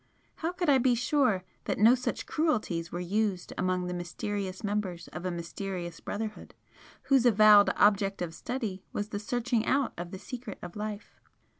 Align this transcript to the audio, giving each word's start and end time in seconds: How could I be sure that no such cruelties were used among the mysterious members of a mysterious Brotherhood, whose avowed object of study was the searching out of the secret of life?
How 0.37 0.51
could 0.51 0.67
I 0.67 0.79
be 0.79 0.95
sure 0.95 1.43
that 1.65 1.77
no 1.77 1.93
such 1.93 2.25
cruelties 2.25 2.91
were 2.91 2.99
used 2.99 3.53
among 3.55 3.85
the 3.85 3.93
mysterious 3.93 4.63
members 4.63 5.07
of 5.09 5.25
a 5.27 5.29
mysterious 5.29 5.99
Brotherhood, 5.99 6.55
whose 7.03 7.23
avowed 7.27 7.69
object 7.75 8.19
of 8.23 8.33
study 8.33 8.83
was 8.93 9.09
the 9.09 9.19
searching 9.19 9.63
out 9.67 9.93
of 9.99 10.09
the 10.09 10.17
secret 10.17 10.57
of 10.63 10.75
life? 10.75 11.19